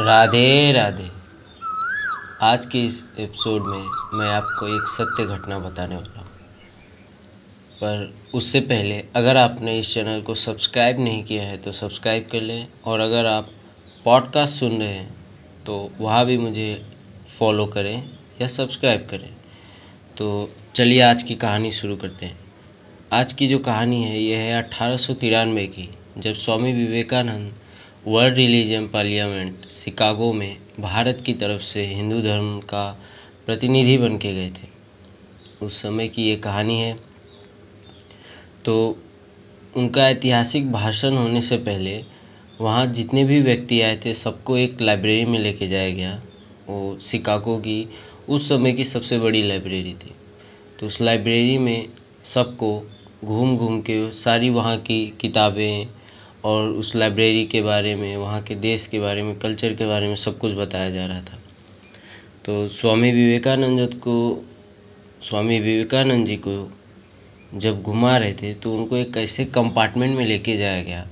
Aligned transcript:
राधे 0.00 0.72
राधे। 0.72 1.08
आज 2.42 2.66
के 2.66 2.78
इस 2.86 3.02
एपिसोड 3.18 3.66
में 3.66 4.18
मैं 4.18 4.28
आपको 4.28 4.68
एक 4.68 4.88
सत्य 4.88 5.24
घटना 5.26 5.58
बताने 5.58 5.96
वाला 5.96 6.20
हूँ। 6.20 6.28
पर 7.82 8.14
उससे 8.34 8.60
पहले, 8.60 9.02
अगर 9.16 9.36
आपने 9.36 9.78
इस 9.78 9.92
चैनल 9.94 10.22
को 10.22 10.34
सब्सक्राइब 10.34 11.00
नहीं 11.00 11.22
किया 11.24 11.42
है 11.42 11.58
तो 11.58 11.72
सब्सक्राइब 11.72 12.28
कर 12.32 12.40
लें, 12.40 12.66
और 12.84 13.00
अगर 13.00 13.26
आप 13.26 13.50
पॉडकास्ट 14.04 14.54
सुन 14.54 14.78
रहे 14.78 14.88
हैं 14.88 15.14
तो 15.66 15.90
वहाँ 16.00 16.24
भी 16.26 16.38
मुझे 16.38 16.82
फॉलो 17.38 17.66
करें 17.66 18.10
या 18.40 18.46
सब्सक्राइब 18.48 19.06
करें। 19.10 19.30
तो 20.18 20.50
चलिए 20.74 21.00
आज 21.02 21.22
की 21.22 21.34
कहानी 21.36 21.72
शुरू 21.72 21.96
करते 21.96 22.26
हैं। 22.26 22.38
आज 23.12 23.32
की 23.32 23.46
जो 23.48 23.58
कहानी 23.60 24.02
है 24.02 24.20
यह 24.20 24.38
है 24.38 24.62
अट्ठारह 24.62 24.96
की, 25.66 25.90
जब 26.18 26.34
Swami 26.34 26.72
Vivekananda 26.72 27.54
world 28.08 28.36
religion 28.36 28.86
parliament 28.86 29.68
Chicago 29.68 30.32
में 30.32 30.56
भारत 30.80 31.22
की 31.26 31.32
तरफ़ 31.34 31.62
से 31.62 31.84
हिंदू 31.86 32.20
धर्म 32.20 32.60
का 32.60 33.00
प्रतिनिधि 33.46 33.98
बन 33.98 34.16
के 34.18 34.32
गए 34.34 34.50
थे। 34.50 34.68
उस 35.66 35.82
समय 35.82 36.08
की 36.08 36.22
ये 36.22 36.36
कहानी 36.36 36.78
है। 36.80 36.96
तो 38.64 38.98
उनका 39.76 40.08
ऐतिहासिक 40.08 40.72
भाषण 40.72 41.16
होने 41.16 41.40
से 41.40 41.56
पहले 41.56 42.04
वहाँ 42.60 42.86
जितने 42.86 43.24
भी 43.24 43.40
व्यक्ति 43.40 43.80
आए 43.80 44.00
थे, 44.04 44.14
सबको 44.14 44.56
एक 44.56 44.80
लाइब्रेरी 44.80 45.24
में 45.24 45.38
लेके 45.38 45.68
जाया 45.68 45.90
गया 45.90 46.22
वो 46.68 46.98
शिकागो 47.00 47.58
की 47.58 47.88
उस 48.28 48.48
समय 48.48 48.72
की 48.72 48.84
सबसे 48.84 49.18
बड़ी 49.18 49.42
लाइब्रेरी 49.42 49.94
थी। 49.94 50.14
तो 50.80 50.86
उस 50.86 51.00
लाइब्रेरी 51.00 51.58
में 51.58 51.88
सबको 52.24 52.90
घूम 53.24 53.56
घूम 53.56 53.80
के 53.80 54.10
सारी 54.10 54.50
वहाँ 54.50 54.76
की 54.76 55.06
किताबें 55.20 55.99
और 56.44 56.68
उस 56.70 56.94
लाइब्रेरी 56.96 57.44
के 57.44 57.62
बारे 57.62 57.94
में, 57.94 58.16
वहाँ 58.16 58.40
के 58.42 58.54
देश 58.56 58.86
के 58.86 59.00
बारे 59.00 59.22
में 59.22 59.38
कल्चर 59.38 59.74
के 59.74 59.86
बारे 59.86 60.08
में 60.08 60.14
सब 60.16 60.38
कुछ 60.38 60.54
बताया 60.54 60.90
जा 60.90 61.06
रहा 61.06 61.20
था। 61.20 61.38
तो 62.44 62.66
स्वामी 62.70 63.10
विवेकानंद 63.12 63.94
को, 63.96 64.44
स्वामी 65.22 65.58
विवेकानंद 65.60 66.26
जी 66.26 66.36
को 66.38 66.70
जब 67.54 67.82
घुमा 67.82 68.16
रहे 68.16 68.32
थे 68.34 68.52
तो 68.54 68.74
उनको 68.74 68.96
एक 68.96 69.16
ऐसे 69.16 69.44
कंपार्टमेंट 69.46 70.16
में 70.16 70.24
लेके 70.24 70.56
जाया 70.56 70.82
गया, 70.82 71.06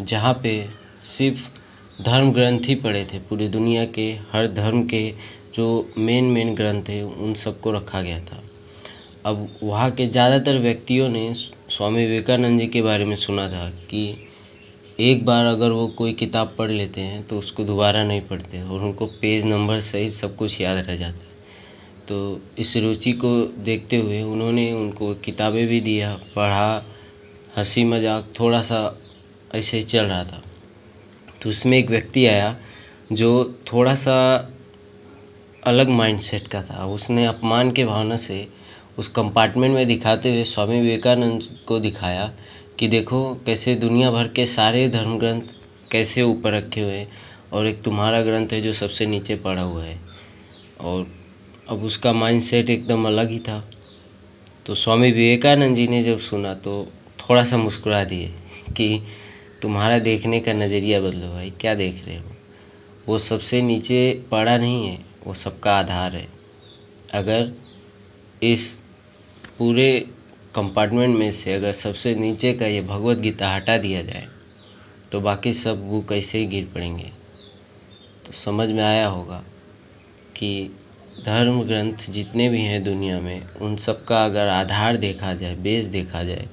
जहाँ 0.00 0.32
पे 0.42 0.64
सिर्फ़ 1.02 1.46
धर्म 2.00 2.32
ग्रंथ 2.32 2.68
ही 2.68 2.74
पड़े 2.76 3.04
थे। 3.04 3.18
पूरी 3.20 3.48
दुनिया 3.48 3.84
के, 3.86 4.10
हर 4.32 4.46
धर्म 4.48 4.82
के 4.84 5.10
जो 5.54 5.92
मेन 5.98 6.24
मेन 6.24 6.54
ग्रंथ 6.54 6.88
है 6.90 7.02
उन 7.02 7.34
सबको 7.36 7.72
रखा 7.72 8.02
गया 8.02 8.20
था। 8.22 8.42
अब 9.26 9.48
वहाँ 9.62 9.90
के 9.90 10.06
ज़्यादातर 10.06 10.58
व्यक्तियों 10.58 11.08
ने 11.08 11.32
स्वामी 11.34 12.06
विवेकानंद 12.06 12.60
जी 12.60 12.66
के 12.66 12.82
बारे 12.82 13.04
में 13.04 13.14
सुना 13.16 13.48
था 13.48 13.68
कि 13.90 14.02
एक 14.98 15.24
बार 15.24 15.46
अगर 15.46 15.70
वो 15.70 15.86
कोई 15.88 16.12
किताब 16.12 16.54
पढ़ 16.58 16.70
लेते 16.70 17.00
हैं 17.00 17.22
तो 17.22 17.38
उसको 17.38 17.64
दोबारा 17.64 18.02
नहीं 18.04 18.20
पढ़ते 18.20 18.62
और 18.62 18.82
उनको 18.82 19.06
पेज 19.20 19.44
नंबर 19.44 19.80
सहित 19.80 20.12
सब 20.12 20.34
कुछ 20.36 20.60
याद 20.60 20.78
रह 20.78 20.96
जाता 20.96 21.18
है। 21.18 21.26
तो 22.08 22.40
इस 22.58 22.76
रुचि 22.76 23.12
को 23.14 23.30
देखते 23.64 23.96
हुए 23.96 24.20
उन्होंने 24.22 24.72
उनको 24.72 25.12
किताबें 25.14 25.66
भी 25.68 25.80
दिया, 25.80 26.14
पढ़ा, 26.36 26.84
हँसी 27.56 27.84
मज़ाक 27.84 28.32
थोड़ा 28.40 28.62
सा 28.62 28.98
ऐसे 29.54 29.82
चल 29.82 30.04
रहा 30.04 30.24
था। 30.24 30.42
तो 31.42 31.50
उसमें 31.50 31.78
एक 31.78 31.90
व्यक्ति 31.90 32.26
आया 32.26 32.54
जो 33.12 33.30
थोड़ा 33.72 33.94
सा 33.94 34.18
अलग 35.62 35.88
माइंडसेट 35.90 36.48
का 36.48 36.62
था। 36.62 36.84
उसने 36.86 37.26
अपमान 37.26 37.70
के 37.72 37.84
भावना 37.84 38.16
से 38.16 38.46
उस 38.98 39.08
कंपार्टमेंट 39.10 39.74
में 39.74 39.86
दिखाते 39.86 40.30
हुए 40.30 40.44
स्वामी 40.46 40.80
विवेकानंद 40.80 41.48
को 41.66 41.78
दिखाया 41.80 42.30
कि 42.78 42.88
देखो 42.88 43.34
कैसे 43.46 43.74
दुनिया 43.74 44.10
भर 44.10 44.28
के 44.28 44.46
सारे 44.46 44.88
धर्म 44.88 45.18
ग्रंथ 45.18 45.42
कैसे 45.92 46.22
ऊपर 46.22 46.52
रखे 46.52 46.80
हुए 46.80 46.92
हैं 46.92 47.08
और 47.52 47.66
एक 47.66 47.82
तुम्हारा 47.82 48.20
ग्रंथ 48.22 48.48
है 48.52 48.60
जो 48.60 48.72
सबसे 48.72 49.06
नीचे 49.06 49.36
पड़ा 49.36 49.62
हुआ 49.62 49.84
है। 49.84 49.98
और 50.80 51.06
अब 51.68 51.82
उसका 51.84 52.12
माइंडसेट 52.12 52.70
एकदम 52.70 53.06
अलग 53.06 53.30
ही 53.30 53.38
था। 53.38 53.70
तो 54.66 54.74
स्वामी 54.74 55.10
विवेकानंद 55.12 55.76
जी 55.76 55.86
ने 55.88 56.02
जब 56.02 56.18
सुना 56.18 56.54
तो 56.54 56.92
थोड़ा 57.18 57.44
सा 57.44 57.56
मुस्कुरा 57.56 58.04
दिए 58.04 58.26
कि 58.76 59.02
तुम्हारा 59.62 59.98
देखने 59.98 60.40
का 60.40 60.52
नज़रिया 60.52 61.00
बदलो 61.00 61.32
भाई, 61.32 61.50
क्या 61.50 61.74
देख 61.74 62.06
रहे 62.06 62.16
हो? 62.16 62.24
वो 63.08 63.18
सबसे 63.18 63.62
नीचे 63.62 64.24
पड़ा 64.30 64.56
नहीं 64.58 64.86
है, 64.86 64.98
वो 65.26 65.34
सबका 65.34 65.78
आधार 65.78 66.16
है। 66.16 66.28
अगर 67.14 67.52
इस 68.42 68.82
पूरे 69.58 70.04
कंपार्टमेंट 70.58 71.18
में 71.18 71.30
से 71.32 71.52
अगर 71.52 71.72
सबसे 71.72 72.14
नीचे 72.14 72.52
का 72.52 72.66
ये 72.66 72.80
भगवत 72.82 73.18
गीता 73.18 73.50
हटा 73.50 73.76
दिया 73.78 74.02
जाए 74.02 74.26
तो 75.12 75.20
बाकी 75.20 75.52
सब 75.52 75.88
वो 75.90 76.00
कैसे 76.08 76.38
ही 76.38 76.46
गिर 76.46 76.64
पड़ेंगे। 76.74 77.10
तो 78.26 78.32
समझ 78.32 78.68
में 78.68 78.82
आया 78.82 79.06
होगा 79.06 79.42
कि 80.36 80.70
धर्म 81.26 81.62
ग्रंथ 81.62 82.10
जितने 82.10 82.48
भी 82.48 82.60
हैं 82.60 82.82
दुनिया 82.84 83.20
में, 83.20 83.48
उन 83.60 83.76
सब 83.76 84.04
का 84.04 84.24
अगर 84.24 84.48
आधार 84.48 84.96
देखा 84.96 85.32
जाए, 85.34 85.54
बेस 85.54 85.84
देखा 85.86 86.22
जाए 86.22 86.48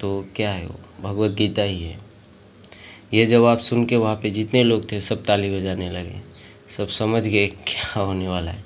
तो 0.00 0.26
क्या 0.36 0.50
है 0.50 0.66
वो? 0.66 0.80
भगवत 1.02 1.30
गीता 1.30 1.62
ही 1.62 1.82
है। 1.82 1.98
ये 3.14 3.26
जवाब 3.26 3.58
सुन 3.58 3.84
के 3.86 3.96
वहाँ 3.96 4.16
पे 4.16 4.30
जितने 4.30 4.64
लोग 4.64 4.90
थे, 4.92 5.00
सब 5.00 5.24
ताली 5.24 5.58
बजाने 5.58 5.90
लगे। 5.90 6.20
सब 6.68 6.88
समझ 6.88 7.22
गए 7.22 7.46
क्या 7.66 8.02
होने 8.02 8.28
वाला 8.28 8.50
है। 8.50 8.64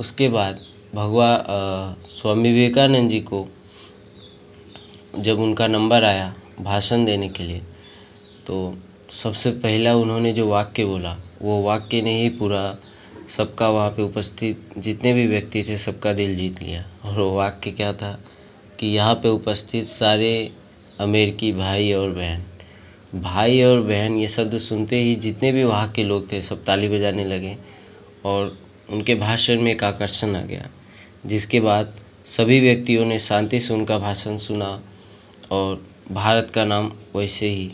उसके 0.00 0.28
बाद 0.28 0.60
भगवा 0.94 1.44
स्वामी 2.08 2.52
विवेकानंद 2.52 3.10
जी 3.10 3.20
को 3.20 3.48
जब 5.14 5.40
उनका 5.40 5.66
नंबर 5.66 6.04
आया 6.04 6.32
भाषण 6.60 7.04
देने 7.04 7.28
के 7.28 7.42
लिए 7.42 7.60
तो 8.46 8.76
सबसे 9.12 9.50
पहला 9.52 9.94
उन्होंने 9.94 10.32
जो 10.32 10.46
वाक्य 10.48 10.84
बोला, 10.84 11.16
वो 11.42 11.62
वाक्य 11.62 12.00
ने 12.02 12.14
ही 12.20 12.28
पूरा 12.30 12.76
सबका 13.28 13.68
वहाँ 13.68 13.90
पे 13.90 14.02
उपस्थित, 14.02 14.70
जितने 14.78 15.12
भी 15.12 15.26
व्यक्ति 15.26 15.62
थे 15.62 15.76
सबका 15.76 16.12
दिल 16.12 16.34
जीत 16.36 16.62
लिया। 16.62 16.84
और 17.04 17.18
वो 17.20 17.34
वाक्य 17.34 17.70
क्या 17.70 17.92
था 17.92 18.12
कि 18.78 18.86
यहाँ 18.86 19.14
पे 19.14 19.28
उपस्थित 19.28 19.88
सारे 19.88 20.50
अमेरिकी 21.00 21.52
भाई 21.52 21.92
और 21.92 22.10
बहन। 22.10 22.44
भाई 23.14 23.62
और 23.62 23.80
बहन 23.80 24.16
ये 24.16 24.28
शब्द 24.28 24.58
सुनते 24.58 25.00
ही 25.00 25.14
जितने 25.16 25.52
भी 25.52 25.64
वहाँ 25.64 25.88
के 25.88 26.04
लोग 26.04 26.30
थे 26.32 26.40
सब 26.42 26.64
ताली 26.64 26.88
बजाने 26.88 27.24
लगे 27.24 27.56
और 28.24 28.56
उनके 28.90 29.14
भाषण 29.14 29.60
में 29.60 29.70
एक 29.72 29.84
आकर्षण 29.84 30.34
आ 30.36 30.40
गया, 30.40 30.68
जिसके 31.26 31.60
बाद 31.60 31.94
सभी 32.26 32.60
व्यक्तियों 32.60 33.04
ने 33.04 33.18
शांति 33.18 33.60
से 33.60 33.74
उनका 33.74 33.98
भाषण 33.98 34.36
सुना 34.36 34.80
और 35.52 35.86
भारत 36.12 36.50
का 36.54 36.64
नाम 36.64 36.90
वैसे 37.16 37.48
ही 37.48 37.70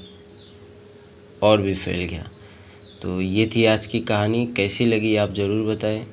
और 1.42 1.62
भी 1.62 1.74
फैल 1.74 2.04
गया। 2.04 2.26
तो 3.02 3.20
ये 3.20 3.46
थी 3.46 3.64
आज 3.66 3.86
की 3.86 4.00
कहानी। 4.00 4.46
कैसी 4.46 4.86
लगी 4.86 5.16
आप 5.16 5.32
ज़रूर 5.32 5.66
बताएँ। 5.66 6.06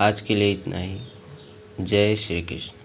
आज 0.00 0.20
के 0.20 0.34
लिए 0.34 0.52
इतना 0.52 0.78
ही। 0.78 0.98
जय 1.80 2.14
श्री 2.16 2.42
कृष्ण। 2.42 2.79